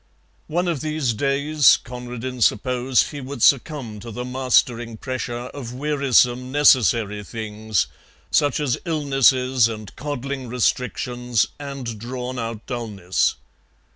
One 0.47 0.67
of 0.67 0.81
these 0.81 1.13
days 1.13 1.77
Conradin 1.77 2.41
supposed 2.41 3.11
he 3.11 3.21
would 3.21 3.43
succumb 3.43 3.99
to 3.99 4.09
the 4.09 4.25
mastering 4.25 4.97
pressure 4.97 5.51
of 5.53 5.75
wearisome 5.75 6.51
necessary 6.51 7.23
things 7.23 7.85
such 8.31 8.59
as 8.59 8.79
illnesses 8.83 9.67
and 9.67 9.95
coddling 9.95 10.47
restrictions 10.49 11.49
and 11.59 11.99
drawn 11.99 12.39
out 12.39 12.65
dullness. 12.65 13.35